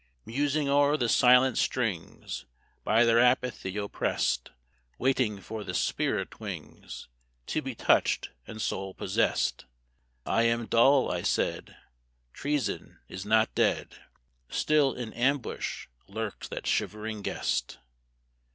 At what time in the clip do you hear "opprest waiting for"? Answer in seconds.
3.77-5.63